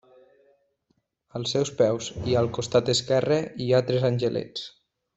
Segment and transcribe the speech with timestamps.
[1.41, 4.69] Als seus peus i al costat esquerre hi ha tres angelets.